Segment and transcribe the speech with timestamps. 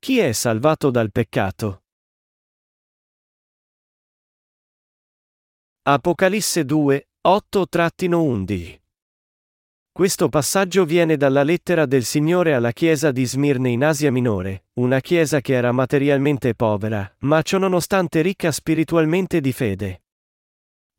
[0.00, 1.82] Chi è salvato dal peccato?
[5.82, 8.78] Apocalisse 2, 8-11
[9.90, 15.00] Questo passaggio viene dalla lettera del Signore alla chiesa di Smirne in Asia Minore, una
[15.00, 20.02] chiesa che era materialmente povera, ma ciononostante ricca spiritualmente di fede.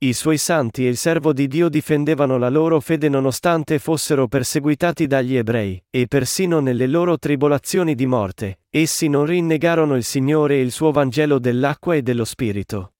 [0.01, 5.07] I suoi santi e il servo di Dio difendevano la loro fede nonostante fossero perseguitati
[5.07, 10.61] dagli ebrei, e persino nelle loro tribolazioni di morte, essi non rinnegarono il Signore e
[10.61, 12.93] il suo Vangelo dell'acqua e dello Spirito.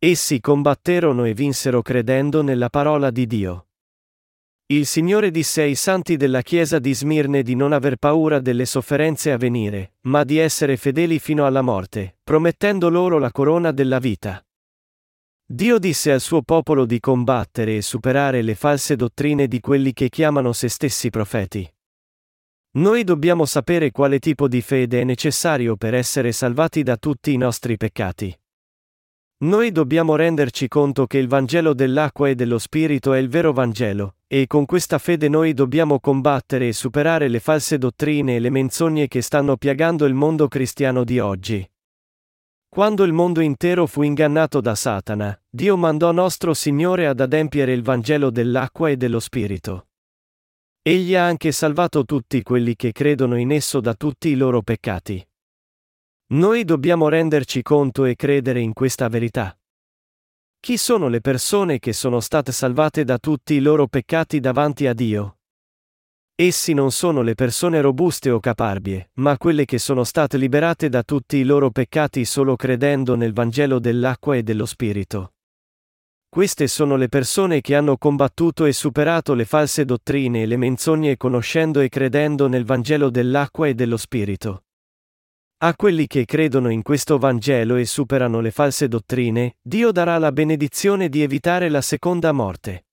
[0.00, 3.68] Essi combatterono e vinsero credendo nella parola di Dio.
[4.66, 9.30] Il Signore disse ai santi della chiesa di Smirne di non aver paura delle sofferenze
[9.30, 14.44] a venire, ma di essere fedeli fino alla morte, promettendo loro la corona della vita.
[15.52, 20.08] Dio disse al suo popolo di combattere e superare le false dottrine di quelli che
[20.08, 21.68] chiamano se stessi profeti.
[22.74, 27.36] Noi dobbiamo sapere quale tipo di fede è necessario per essere salvati da tutti i
[27.36, 28.32] nostri peccati.
[29.38, 34.18] Noi dobbiamo renderci conto che il Vangelo dell'acqua e dello Spirito è il vero Vangelo,
[34.28, 39.08] e con questa fede noi dobbiamo combattere e superare le false dottrine e le menzogne
[39.08, 41.69] che stanno piagando il mondo cristiano di oggi.
[42.72, 47.82] Quando il mondo intero fu ingannato da Satana, Dio mandò nostro Signore ad adempiere il
[47.82, 49.88] Vangelo dell'acqua e dello Spirito.
[50.80, 55.28] Egli ha anche salvato tutti quelli che credono in esso da tutti i loro peccati.
[56.28, 59.58] Noi dobbiamo renderci conto e credere in questa verità.
[60.60, 64.94] Chi sono le persone che sono state salvate da tutti i loro peccati davanti a
[64.94, 65.39] Dio?
[66.42, 71.02] Essi non sono le persone robuste o caparbie, ma quelle che sono state liberate da
[71.02, 75.34] tutti i loro peccati solo credendo nel Vangelo dell'acqua e dello Spirito.
[76.30, 81.18] Queste sono le persone che hanno combattuto e superato le false dottrine e le menzogne
[81.18, 84.64] conoscendo e credendo nel Vangelo dell'acqua e dello Spirito.
[85.58, 90.32] A quelli che credono in questo Vangelo e superano le false dottrine, Dio darà la
[90.32, 92.86] benedizione di evitare la seconda morte.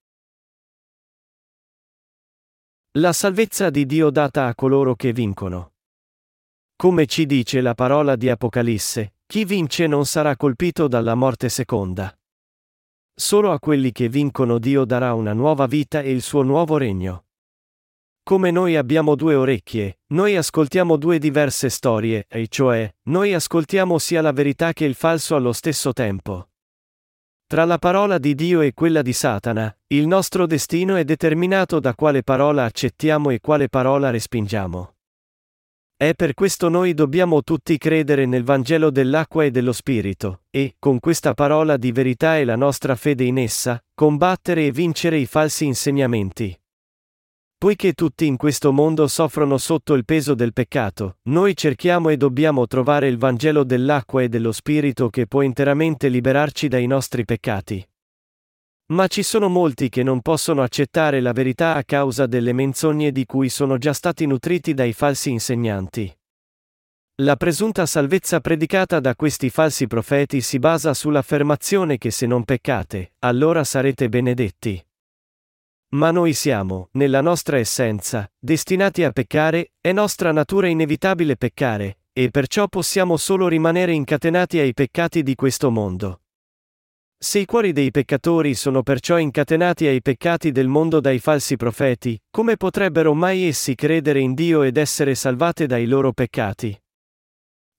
[2.98, 5.74] La salvezza di Dio data a coloro che vincono.
[6.76, 12.12] Come ci dice la parola di Apocalisse, chi vince non sarà colpito dalla morte seconda.
[13.14, 17.26] Solo a quelli che vincono Dio darà una nuova vita e il suo nuovo regno.
[18.24, 24.22] Come noi abbiamo due orecchie, noi ascoltiamo due diverse storie, e cioè, noi ascoltiamo sia
[24.22, 26.50] la verità che il falso allo stesso tempo.
[27.50, 31.96] Tra la parola di Dio e quella di Satana, il nostro destino è determinato da
[31.96, 34.96] quale parola accettiamo e quale parola respingiamo.
[35.96, 41.00] È per questo noi dobbiamo tutti credere nel Vangelo dell'acqua e dello Spirito, e, con
[41.00, 45.64] questa parola di verità e la nostra fede in essa, combattere e vincere i falsi
[45.64, 46.54] insegnamenti.
[47.60, 52.68] Poiché tutti in questo mondo soffrono sotto il peso del peccato, noi cerchiamo e dobbiamo
[52.68, 57.84] trovare il Vangelo dell'acqua e dello Spirito che può interamente liberarci dai nostri peccati.
[58.90, 63.26] Ma ci sono molti che non possono accettare la verità a causa delle menzogne di
[63.26, 66.16] cui sono già stati nutriti dai falsi insegnanti.
[67.22, 73.14] La presunta salvezza predicata da questi falsi profeti si basa sull'affermazione che se non peccate,
[73.22, 74.87] allora sarete benedetti.
[75.90, 82.30] Ma noi siamo, nella nostra essenza, destinati a peccare, è nostra natura inevitabile peccare, e
[82.30, 86.24] perciò possiamo solo rimanere incatenati ai peccati di questo mondo.
[87.18, 92.22] Se i cuori dei peccatori sono perciò incatenati ai peccati del mondo dai falsi profeti,
[92.30, 96.80] come potrebbero mai essi credere in Dio ed essere salvate dai loro peccati?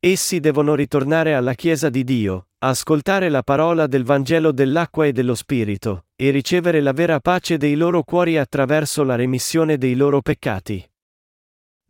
[0.00, 5.36] Essi devono ritornare alla Chiesa di Dio, ascoltare la parola del Vangelo dell'acqua e dello
[5.36, 10.84] Spirito, e ricevere la vera pace dei loro cuori attraverso la remissione dei loro peccati.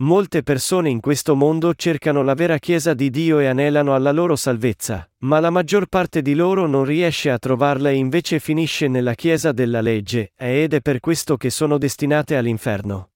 [0.01, 4.37] Molte persone in questo mondo cercano la vera Chiesa di Dio e anelano alla loro
[4.37, 9.15] salvezza, ma la maggior parte di loro non riesce a trovarla e invece finisce nella
[9.15, 13.11] Chiesa della legge, ed è per questo che sono destinate all'inferno.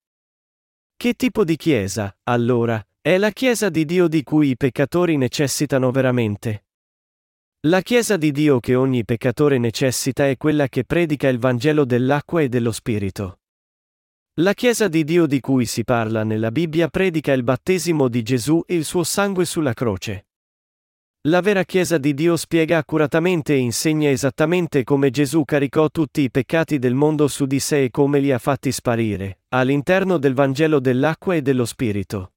[0.97, 5.91] Che tipo di Chiesa, allora, è la Chiesa di Dio di cui i peccatori necessitano
[5.91, 6.65] veramente.
[7.67, 12.41] La Chiesa di Dio che ogni peccatore necessita è quella che predica il Vangelo dell'acqua
[12.41, 13.39] e dello Spirito.
[14.41, 18.65] La Chiesa di Dio di cui si parla nella Bibbia predica il battesimo di Gesù
[18.67, 20.27] e il suo sangue sulla croce.
[21.29, 26.33] La vera Chiesa di Dio spiega accuratamente e insegna esattamente come Gesù caricò tutti i
[26.33, 30.81] peccati del mondo su di sé e come li ha fatti sparire, all'interno del Vangelo
[30.81, 32.32] dell'acqua e dello Spirito.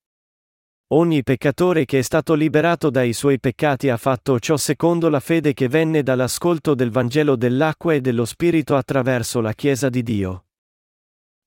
[0.90, 5.56] Ogni peccatore che è stato liberato dai suoi peccati ha fatto ciò secondo la fede
[5.56, 10.46] che venne dall'ascolto del Vangelo dell'acqua e dello Spirito attraverso la Chiesa di Dio.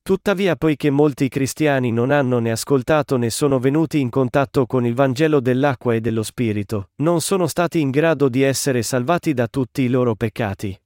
[0.02, 4.94] Tuttavia poiché molti cristiani non hanno né ascoltato né sono venuti in contatto con il
[4.94, 9.82] Vangelo dell'acqua e dello Spirito, non sono stati in grado di essere salvati da tutti
[9.82, 10.76] i loro peccati.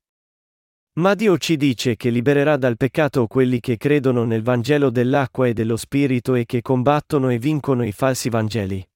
[0.94, 5.54] Ma Dio ci dice che libererà dal peccato quelli che credono nel Vangelo dell'acqua e
[5.54, 8.86] dello Spirito e che combattono e vincono i falsi Vangeli.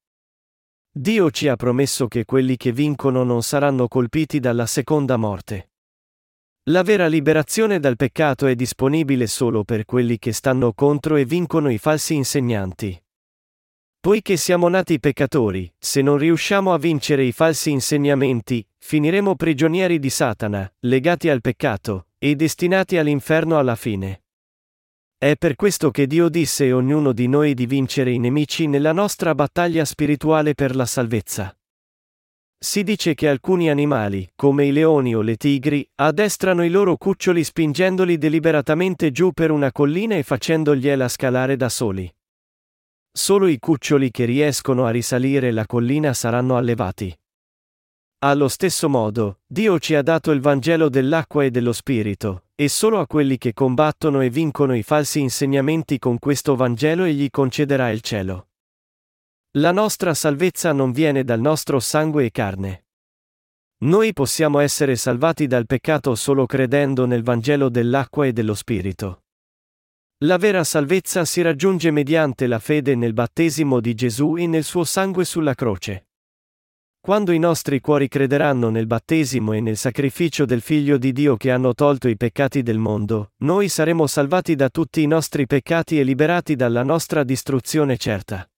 [0.91, 5.71] Dio ci ha promesso che quelli che vincono non saranno colpiti dalla seconda morte.
[6.69, 11.71] La vera liberazione dal peccato è disponibile solo per quelli che stanno contro e vincono
[11.71, 13.01] i falsi insegnanti.
[14.07, 20.09] Poiché siamo nati peccatori, se non riusciamo a vincere i falsi insegnamenti, finiremo prigionieri di
[20.09, 24.23] Satana, legati al peccato, e destinati all'inferno alla fine.
[25.17, 28.93] È per questo che Dio disse a ognuno di noi di vincere i nemici nella
[28.93, 31.53] nostra battaglia spirituale per la salvezza.
[32.57, 37.43] Si dice che alcuni animali, come i leoni o le tigri, addestrano i loro cuccioli
[37.43, 42.09] spingendoli deliberatamente giù per una collina e facendogliela scalare da soli.
[43.17, 47.11] Solo i cuccioli che riescono a risalire la collina saranno allevati.
[48.19, 52.99] Allo stesso modo, Dio ci ha dato il Vangelo dell'acqua e dello Spirito, e solo
[52.99, 58.01] a quelli che combattono e vincono i falsi insegnamenti con questo Vangelo egli concederà il
[58.01, 58.49] cielo.
[59.57, 62.85] La nostra salvezza non viene dal nostro sangue e carne.
[63.79, 69.23] Noi possiamo essere salvati dal peccato solo credendo nel Vangelo dell'acqua e dello Spirito.
[70.21, 74.83] La vera salvezza si raggiunge mediante la fede nel battesimo di Gesù e nel suo
[74.83, 76.07] sangue sulla croce.
[76.99, 81.51] Quando i nostri cuori crederanno nel battesimo e nel sacrificio del Figlio di Dio che
[81.51, 86.03] hanno tolto i peccati del mondo, noi saremo salvati da tutti i nostri peccati e
[86.03, 88.49] liberati dalla nostra distruzione certa.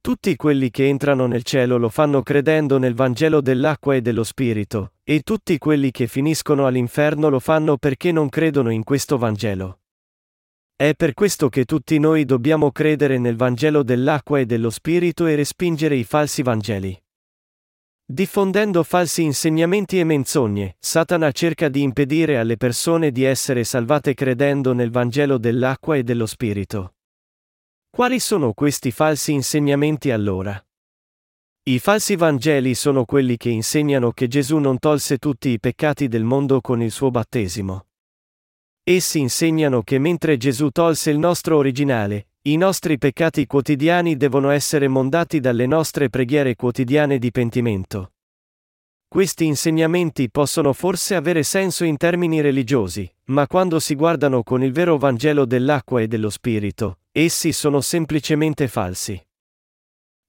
[0.00, 4.94] Tutti quelli che entrano nel cielo lo fanno credendo nel Vangelo dell'acqua e dello Spirito,
[5.04, 9.81] e tutti quelli che finiscono all'inferno lo fanno perché non credono in questo Vangelo.
[10.82, 15.36] È per questo che tutti noi dobbiamo credere nel Vangelo dell'acqua e dello Spirito e
[15.36, 17.00] respingere i falsi Vangeli.
[18.04, 24.72] Diffondendo falsi insegnamenti e menzogne, Satana cerca di impedire alle persone di essere salvate credendo
[24.72, 26.94] nel Vangelo dell'acqua e dello Spirito.
[27.88, 30.60] Quali sono questi falsi insegnamenti allora?
[31.62, 36.24] I falsi Vangeli sono quelli che insegnano che Gesù non tolse tutti i peccati del
[36.24, 37.86] mondo con il suo battesimo.
[38.84, 44.88] Essi insegnano che mentre Gesù tolse il nostro originale, i nostri peccati quotidiani devono essere
[44.88, 48.14] mondati dalle nostre preghiere quotidiane di pentimento.
[49.06, 54.72] Questi insegnamenti possono forse avere senso in termini religiosi, ma quando si guardano con il
[54.72, 59.20] vero Vangelo dell'acqua e dello Spirito, essi sono semplicemente falsi.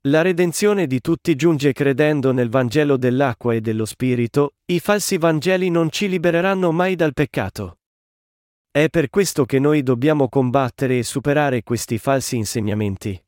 [0.01, 5.71] La redenzione di tutti giunge credendo nel Vangelo dell'acqua e dello Spirito, i falsi Vangeli
[5.71, 7.77] non ci libereranno mai dal peccato.
[8.75, 13.23] È per questo che noi dobbiamo combattere e superare questi falsi insegnamenti.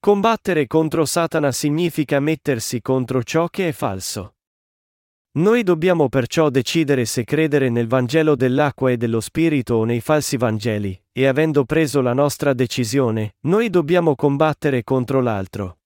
[0.00, 4.34] Combattere contro Satana significa mettersi contro ciò che è falso.
[5.38, 10.36] Noi dobbiamo perciò decidere se credere nel Vangelo dell'acqua e dello Spirito o nei falsi
[10.36, 15.78] Vangeli, e avendo preso la nostra decisione, noi dobbiamo combattere contro l'altro.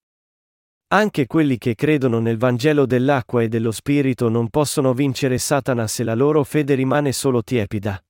[0.95, 6.03] Anche quelli che credono nel Vangelo dell'acqua e dello Spirito non possono vincere Satana se
[6.03, 8.03] la loro fede rimane solo tiepida.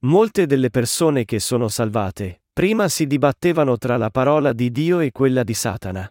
[0.00, 5.10] Molte delle persone che sono salvate, prima si dibattevano tra la parola di Dio e
[5.10, 6.10] quella di Satana.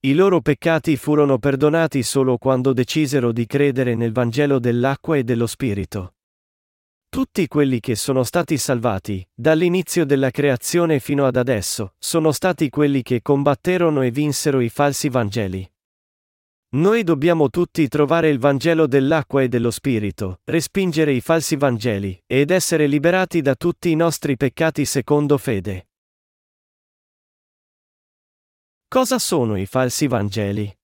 [0.00, 5.46] I loro peccati furono perdonati solo quando decisero di credere nel Vangelo dell'acqua e dello
[5.46, 6.16] Spirito.
[7.08, 13.02] Tutti quelli che sono stati salvati, dall'inizio della creazione fino ad adesso, sono stati quelli
[13.02, 15.73] che combatterono e vinsero i falsi Vangeli.
[16.74, 22.50] Noi dobbiamo tutti trovare il Vangelo dell'acqua e dello Spirito, respingere i falsi Vangeli, ed
[22.50, 25.86] essere liberati da tutti i nostri peccati secondo fede.
[28.88, 30.76] Cosa sono i falsi Vangeli?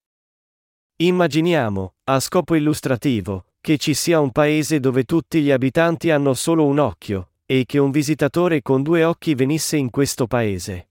[0.95, 6.65] Immaginiamo, a scopo illustrativo, che ci sia un paese dove tutti gli abitanti hanno solo
[6.67, 10.90] un occhio, e che un visitatore con due occhi venisse in questo paese.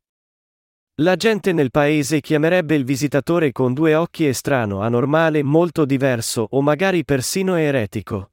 [1.01, 6.61] La gente nel paese chiamerebbe il visitatore con due occhi estraneo, anormale, molto diverso o
[6.61, 8.33] magari persino eretico.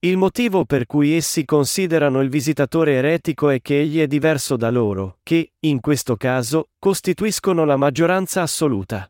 [0.00, 4.68] Il motivo per cui essi considerano il visitatore eretico è che egli è diverso da
[4.68, 9.08] loro, che, in questo caso, costituiscono la maggioranza assoluta.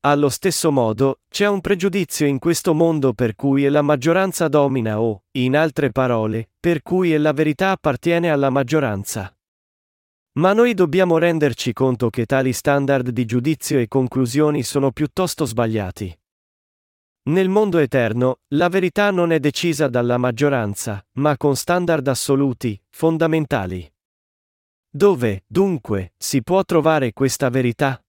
[0.00, 5.22] Allo stesso modo, c'è un pregiudizio in questo mondo per cui la maggioranza domina o,
[5.38, 9.34] in altre parole, per cui la verità appartiene alla maggioranza.
[10.36, 16.18] Ma noi dobbiamo renderci conto che tali standard di giudizio e conclusioni sono piuttosto sbagliati.
[17.26, 23.88] Nel mondo eterno, la verità non è decisa dalla maggioranza, ma con standard assoluti, fondamentali.
[24.90, 28.04] Dove, dunque, si può trovare questa verità?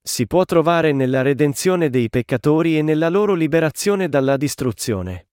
[0.00, 5.28] Si può trovare nella redenzione dei peccatori e nella loro liberazione dalla distruzione.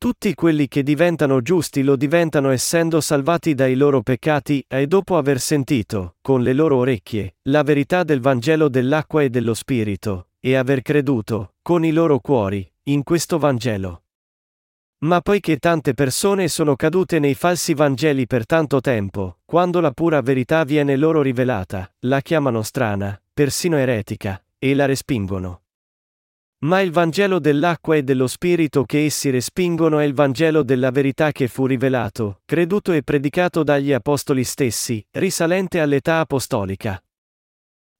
[0.00, 5.38] Tutti quelli che diventano giusti lo diventano essendo salvati dai loro peccati e dopo aver
[5.38, 10.80] sentito, con le loro orecchie, la verità del Vangelo dell'acqua e dello Spirito, e aver
[10.80, 14.04] creduto, con i loro cuori, in questo Vangelo.
[15.00, 20.22] Ma poiché tante persone sono cadute nei falsi Vangeli per tanto tempo, quando la pura
[20.22, 25.64] verità viene loro rivelata, la chiamano strana, persino eretica, e la respingono.
[26.62, 31.32] Ma il Vangelo dell'acqua e dello Spirito che essi respingono è il Vangelo della verità
[31.32, 37.02] che fu rivelato, creduto e predicato dagli Apostoli stessi, risalente all'età apostolica.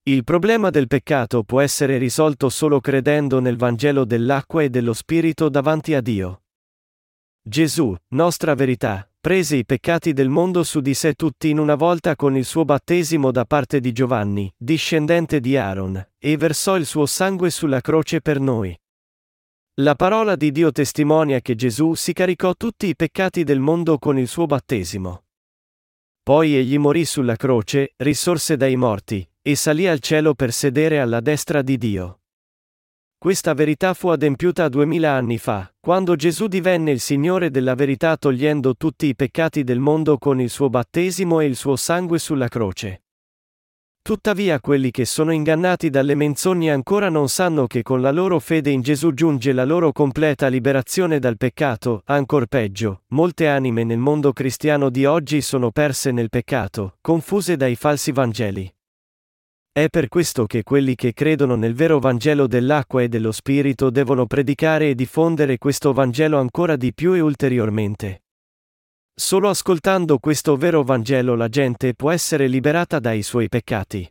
[0.02, 5.48] Il problema del peccato può essere risolto solo credendo nel Vangelo dell'acqua e dello Spirito
[5.48, 6.42] davanti a Dio.
[7.40, 12.16] Gesù, nostra verità, prese i peccati del mondo su di sé tutti in una volta
[12.16, 17.04] con il suo battesimo da parte di Giovanni, discendente di Aaron, e versò il suo
[17.04, 18.74] sangue sulla croce per noi.
[19.80, 24.18] La parola di Dio testimonia che Gesù si caricò tutti i peccati del mondo con
[24.18, 25.24] il suo battesimo.
[26.22, 31.20] Poi egli morì sulla croce, risorse dai morti, e salì al cielo per sedere alla
[31.20, 32.19] destra di Dio.
[33.22, 38.76] Questa verità fu adempiuta duemila anni fa, quando Gesù divenne il Signore della verità togliendo
[38.78, 43.02] tutti i peccati del mondo con il suo battesimo e il suo sangue sulla croce.
[44.00, 48.70] Tuttavia quelli che sono ingannati dalle menzogne ancora non sanno che con la loro fede
[48.70, 54.32] in Gesù giunge la loro completa liberazione dal peccato, ancor peggio, molte anime nel mondo
[54.32, 58.72] cristiano di oggi sono perse nel peccato, confuse dai falsi Vangeli.
[59.80, 64.26] È per questo che quelli che credono nel vero Vangelo dell'acqua e dello Spirito devono
[64.26, 68.24] predicare e diffondere questo Vangelo ancora di più e ulteriormente.
[69.14, 74.06] Solo ascoltando questo vero Vangelo la gente può essere liberata dai suoi peccati.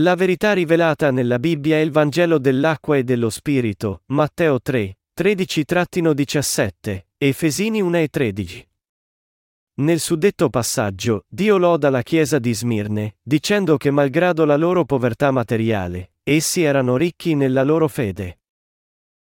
[0.00, 7.04] La verità rivelata nella Bibbia è il Vangelo dell'acqua e dello Spirito, Matteo 3, 13-17,
[7.16, 8.67] Efesini 1 e 13.
[9.78, 15.30] Nel suddetto passaggio, Dio loda la chiesa di Smirne, dicendo che malgrado la loro povertà
[15.30, 18.40] materiale, essi erano ricchi nella loro fede.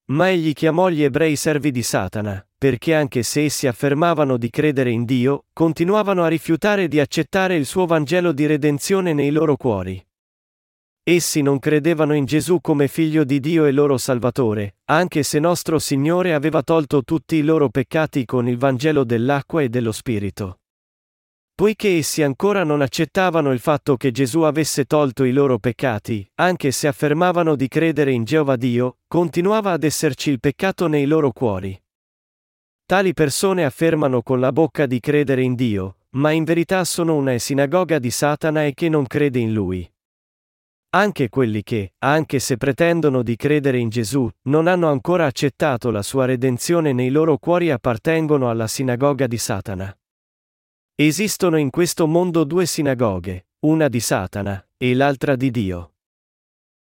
[0.06, 4.90] Ma egli chiamò gli ebrei servi di Satana, perché anche se essi affermavano di credere
[4.90, 10.04] in Dio, continuavano a rifiutare di accettare il suo Vangelo di redenzione nei loro cuori.
[11.02, 15.78] Essi non credevano in Gesù come figlio di Dio e loro Salvatore, anche se nostro
[15.78, 20.58] Signore aveva tolto tutti i loro peccati con il Vangelo dell'acqua e dello Spirito.
[21.54, 26.70] Poiché essi ancora non accettavano il fatto che Gesù avesse tolto i loro peccati, anche
[26.70, 31.78] se affermavano di credere in Geova Dio, continuava ad esserci il peccato nei loro cuori.
[32.86, 37.36] Tali persone affermano con la bocca di credere in Dio, ma in verità sono una
[37.38, 39.90] sinagoga di Satana e che non crede in Lui.
[40.92, 46.02] Anche quelli che, anche se pretendono di credere in Gesù, non hanno ancora accettato la
[46.02, 49.96] sua redenzione nei loro cuori appartengono alla sinagoga di Satana.
[50.96, 55.94] Esistono in questo mondo due sinagoghe, una di Satana e l'altra di Dio.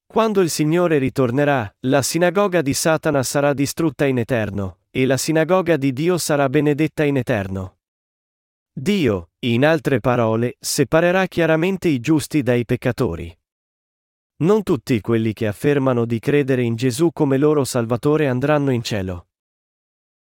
[0.05, 5.77] Quando il Signore ritornerà, la sinagoga di Satana sarà distrutta in eterno, e la sinagoga
[5.77, 7.77] di Dio sarà benedetta in eterno.
[8.71, 13.35] Dio, in altre parole, separerà chiaramente i giusti dai peccatori.
[14.37, 19.27] Non tutti quelli che affermano di credere in Gesù come loro Salvatore andranno in cielo.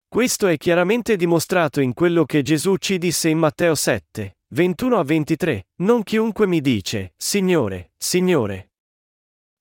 [0.08, 5.04] Questo è chiaramente dimostrato in quello che Gesù ci disse in Matteo 7, 21 a
[5.04, 8.74] 23, non chiunque mi dice, Signore, Signore.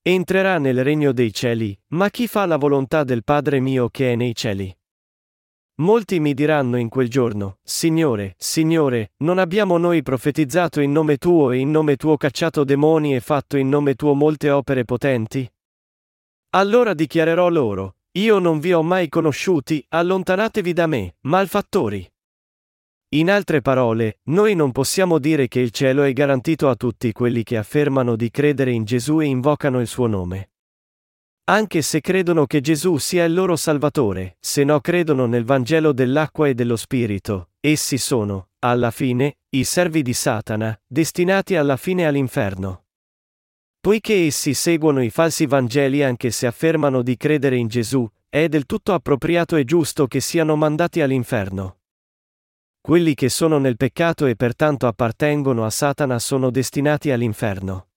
[0.02, 4.16] Entrerà nel regno dei cieli, ma chi fa la volontà del Padre mio che è
[4.16, 4.76] nei cieli.
[5.82, 11.50] Molti mi diranno in quel giorno, Signore, Signore, non abbiamo noi profetizzato in nome tuo
[11.50, 15.50] e in nome tuo cacciato demoni e fatto in nome tuo molte opere potenti?
[16.50, 22.08] Allora dichiarerò loro, io non vi ho mai conosciuti, allontanatevi da me, malfattori.
[23.14, 27.42] In altre parole, noi non possiamo dire che il cielo è garantito a tutti quelli
[27.42, 30.51] che affermano di credere in Gesù e invocano il suo nome.
[31.52, 36.48] Anche se credono che Gesù sia il loro Salvatore, se no credono nel Vangelo dell'acqua
[36.48, 42.86] e dello Spirito, essi sono, alla fine, i servi di Satana, destinati alla fine all'inferno.
[43.78, 48.64] Poiché essi seguono i falsi Vangeli anche se affermano di credere in Gesù, è del
[48.64, 51.80] tutto appropriato e giusto che siano mandati all'inferno.
[52.80, 57.88] Quelli che sono nel peccato e pertanto appartengono a Satana sono destinati all'inferno.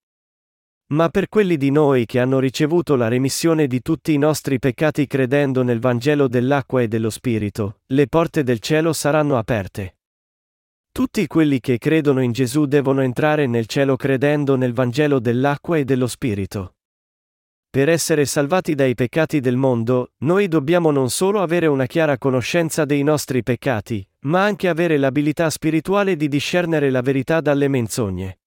[0.87, 5.07] Ma per quelli di noi che hanno ricevuto la remissione di tutti i nostri peccati
[5.07, 9.97] credendo nel Vangelo dell'acqua e dello Spirito, le porte del cielo saranno aperte.
[10.91, 15.85] Tutti quelli che credono in Gesù devono entrare nel cielo credendo nel Vangelo dell'acqua e
[15.85, 16.75] dello Spirito.
[17.67, 22.85] Per essere salvati dai peccati del mondo, noi dobbiamo non solo avere una chiara conoscenza
[22.85, 28.37] dei nostri peccati, ma anche avere l'abilità spirituale di discernere la verità dalle menzogne.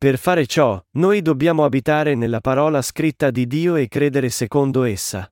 [0.00, 5.30] Per fare ciò, noi dobbiamo abitare nella parola scritta di Dio e credere secondo essa.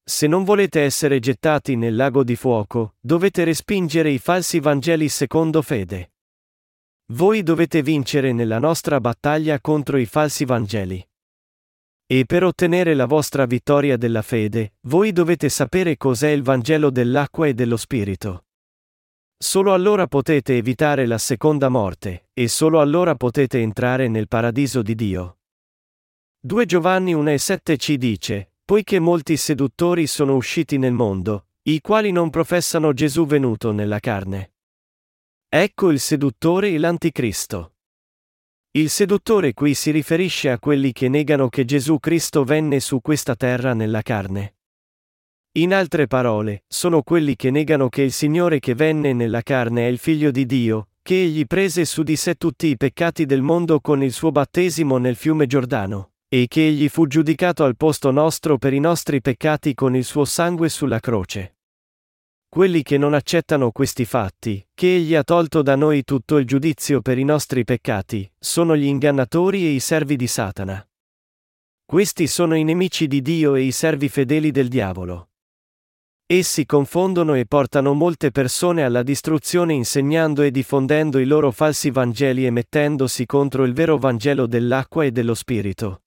[0.00, 5.60] Se non volete essere gettati nel lago di fuoco, dovete respingere i falsi Vangeli secondo
[5.60, 6.12] fede.
[7.14, 11.04] Voi dovete vincere nella nostra battaglia contro i falsi Vangeli.
[12.06, 17.48] E per ottenere la vostra vittoria della fede, voi dovete sapere cos'è il Vangelo dell'acqua
[17.48, 18.44] e dello Spirito.
[19.44, 24.94] Solo allora potete evitare la seconda morte, e solo allora potete entrare nel paradiso di
[24.94, 25.40] Dio.
[26.40, 32.30] 2 Giovanni 1,7 ci dice, poiché molti seduttori sono usciti nel mondo, i quali non
[32.30, 34.54] professano Gesù venuto nella carne.
[35.46, 37.74] Ecco il seduttore e l'anticristo.
[38.70, 43.36] Il seduttore qui si riferisce a quelli che negano che Gesù Cristo venne su questa
[43.36, 44.54] terra nella carne.
[45.56, 49.88] In altre parole, sono quelli che negano che il Signore che venne nella carne è
[49.88, 53.78] il Figlio di Dio, che egli prese su di sé tutti i peccati del mondo
[53.78, 58.58] con il suo battesimo nel fiume Giordano, e che egli fu giudicato al posto nostro
[58.58, 61.58] per i nostri peccati con il suo sangue sulla croce.
[62.48, 67.00] Quelli che non accettano questi fatti, che egli ha tolto da noi tutto il giudizio
[67.00, 70.84] per i nostri peccati, sono gli ingannatori e i servi di Satana.
[71.84, 75.28] Questi sono i nemici di Dio e i servi fedeli del diavolo.
[76.36, 82.44] Essi confondono e portano molte persone alla distruzione insegnando e diffondendo i loro falsi Vangeli
[82.44, 86.02] e mettendosi contro il vero Vangelo dell'acqua e dello Spirito.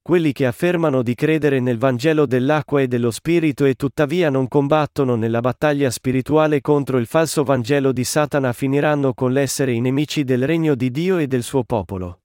[0.00, 5.16] Quelli che affermano di credere nel Vangelo dell'acqua e dello Spirito e tuttavia non combattono
[5.16, 10.46] nella battaglia spirituale contro il falso Vangelo di Satana finiranno con l'essere i nemici del
[10.46, 12.20] regno di Dio e del suo popolo.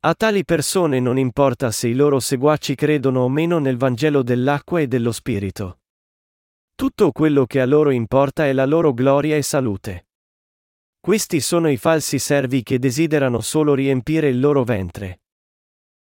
[0.00, 4.80] A tali persone non importa se i loro seguaci credono o meno nel Vangelo dell'acqua
[4.80, 5.77] e dello Spirito.
[6.78, 10.10] Tutto quello che a loro importa è la loro gloria e salute.
[11.00, 15.22] Questi sono i falsi servi che desiderano solo riempire il loro ventre.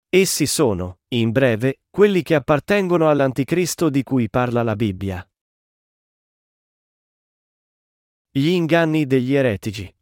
[0.08, 5.30] Essi sono, in breve, quelli che appartengono all'anticristo di cui parla la Bibbia.
[8.30, 9.94] Gli inganni degli eretici.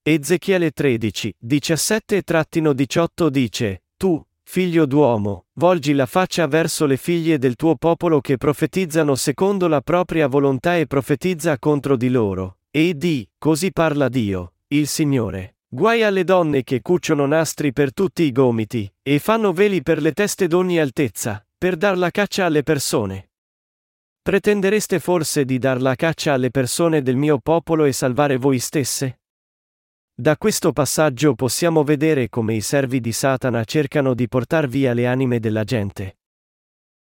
[0.00, 7.74] Ezechiele 13, 17-18 dice, Tu, Figlio d'uomo, volgi la faccia verso le figlie del tuo
[7.74, 13.70] popolo che profetizzano secondo la propria volontà e profetizza contro di loro, e di, così
[13.70, 15.56] parla Dio, il Signore.
[15.68, 20.12] Guai alle donne che cuciono nastri per tutti i gomiti, e fanno veli per le
[20.12, 23.32] teste d'ogni altezza, per dar la caccia alle persone.
[24.22, 29.18] Pretendereste forse di dar la caccia alle persone del mio popolo e salvare voi stesse?
[30.18, 35.06] Da questo passaggio possiamo vedere come i servi di Satana cercano di portar via le
[35.06, 36.20] anime della gente.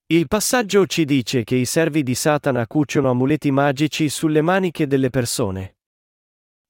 [0.07, 5.11] Il passaggio ci dice che i servi di Satana cuciono amuleti magici sulle maniche delle
[5.11, 5.77] persone.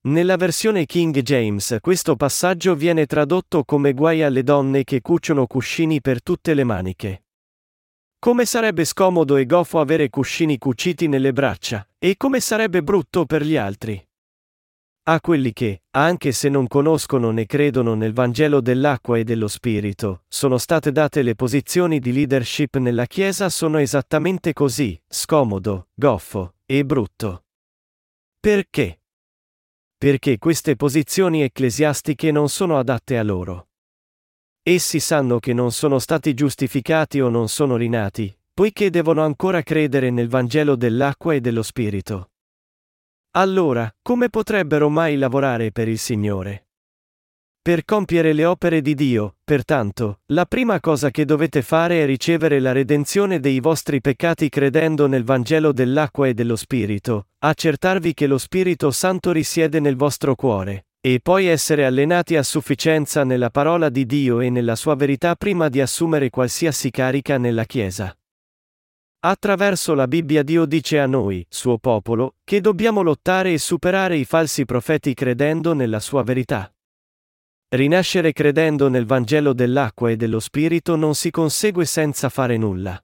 [0.08, 6.02] Nella versione King James questo passaggio viene tradotto come guai alle donne che cuciono cuscini
[6.02, 7.24] per tutte le maniche.
[8.18, 13.42] Come sarebbe scomodo e goffo avere cuscini cuciti nelle braccia, e come sarebbe brutto per
[13.42, 14.05] gli altri.
[15.08, 20.24] A quelli che, anche se non conoscono né credono nel Vangelo dell'acqua e dello Spirito,
[20.26, 26.84] sono state date le posizioni di leadership nella Chiesa sono esattamente così, scomodo, goffo e
[26.84, 27.44] brutto.
[28.40, 29.02] Perché?
[29.96, 33.68] Perché queste posizioni ecclesiastiche non sono adatte a loro.
[34.60, 40.10] Essi sanno che non sono stati giustificati o non sono rinati, poiché devono ancora credere
[40.10, 42.30] nel Vangelo dell'acqua e dello Spirito.
[43.38, 46.68] Allora, come potrebbero mai lavorare per il Signore?
[47.60, 52.60] Per compiere le opere di Dio, pertanto, la prima cosa che dovete fare è ricevere
[52.60, 58.38] la redenzione dei vostri peccati credendo nel Vangelo dell'acqua e dello Spirito, accertarvi che lo
[58.38, 64.06] Spirito Santo risiede nel vostro cuore, e poi essere allenati a sufficienza nella parola di
[64.06, 68.16] Dio e nella sua verità prima di assumere qualsiasi carica nella Chiesa.
[69.20, 74.24] Attraverso la Bibbia Dio dice a noi, suo popolo, che dobbiamo lottare e superare i
[74.24, 76.72] falsi profeti credendo nella sua verità.
[77.68, 83.02] Rinascere credendo nel Vangelo dell'acqua e dello Spirito non si consegue senza fare nulla.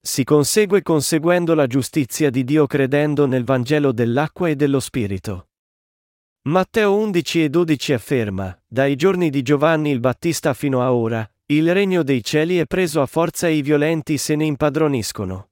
[0.00, 5.48] Si consegue conseguendo la giustizia di Dio credendo nel Vangelo dell'acqua e dello Spirito.
[6.42, 11.72] Matteo 11 e 12 afferma, dai giorni di Giovanni il Battista fino a ora, il
[11.72, 15.50] regno dei cieli è preso a forza e i violenti se ne impadroniscono.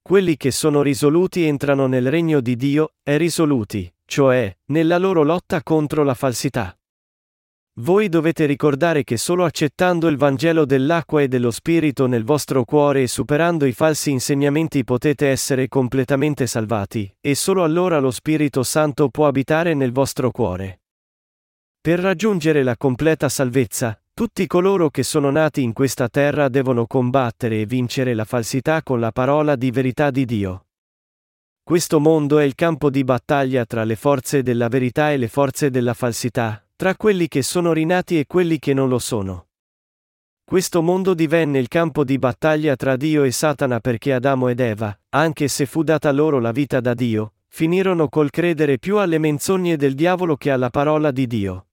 [0.00, 5.62] Quelli che sono risoluti entrano nel regno di Dio, e risoluti, cioè, nella loro lotta
[5.64, 6.76] contro la falsità.
[7.80, 13.02] Voi dovete ricordare che solo accettando il Vangelo dell'acqua e dello Spirito nel vostro cuore
[13.02, 19.08] e superando i falsi insegnamenti potete essere completamente salvati, e solo allora lo Spirito Santo
[19.08, 20.82] può abitare nel vostro cuore.
[21.80, 27.60] Per raggiungere la completa salvezza, tutti coloro che sono nati in questa terra devono combattere
[27.62, 30.66] e vincere la falsità con la parola di verità di Dio.
[31.62, 35.70] Questo mondo è il campo di battaglia tra le forze della verità e le forze
[35.70, 39.46] della falsità, tra quelli che sono rinati e quelli che non lo sono.
[40.44, 44.94] Questo mondo divenne il campo di battaglia tra Dio e Satana perché Adamo ed Eva,
[45.10, 49.76] anche se fu data loro la vita da Dio, finirono col credere più alle menzogne
[49.76, 51.66] del diavolo che alla parola di Dio.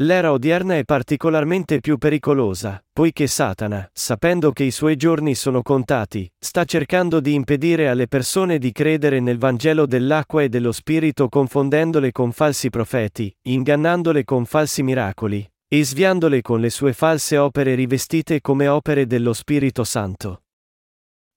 [0.00, 6.30] L'era odierna è particolarmente più pericolosa, poiché Satana, sapendo che i suoi giorni sono contati,
[6.38, 12.12] sta cercando di impedire alle persone di credere nel Vangelo dell'acqua e dello Spirito confondendole
[12.12, 18.40] con falsi profeti, ingannandole con falsi miracoli, e sviandole con le sue false opere rivestite
[18.40, 20.42] come opere dello Spirito Santo.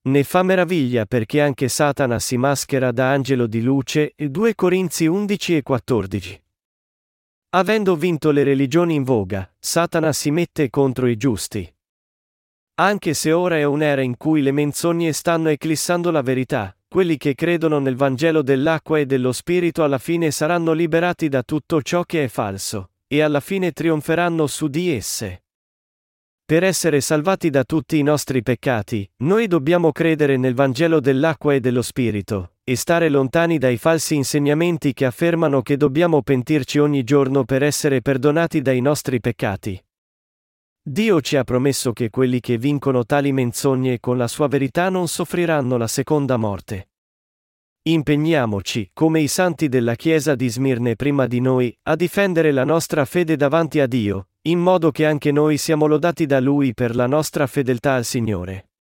[0.02, 5.56] Ne fa meraviglia perché anche Satana si maschera da angelo di luce, 2 Corinzi 11
[5.56, 6.42] e 14.
[7.54, 11.70] Avendo vinto le religioni in voga, Satana si mette contro i giusti.
[12.76, 17.34] Anche se ora è un'era in cui le menzogne stanno eclissando la verità, quelli che
[17.34, 22.24] credono nel Vangelo dell'acqua e dello Spirito alla fine saranno liberati da tutto ciò che
[22.24, 25.42] è falso, e alla fine trionferanno su di esse.
[26.52, 31.60] Per essere salvati da tutti i nostri peccati, noi dobbiamo credere nel Vangelo dell'acqua e
[31.60, 37.46] dello Spirito, e stare lontani dai falsi insegnamenti che affermano che dobbiamo pentirci ogni giorno
[37.46, 39.82] per essere perdonati dai nostri peccati.
[40.82, 45.08] Dio ci ha promesso che quelli che vincono tali menzogne con la sua verità non
[45.08, 46.88] soffriranno la seconda morte.
[47.84, 53.04] Impegniamoci, come i santi della Chiesa di Smirne prima di noi, a difendere la nostra
[53.04, 57.08] fede davanti a Dio, in modo che anche noi siamo lodati da Lui per la
[57.08, 58.71] nostra fedeltà al Signore.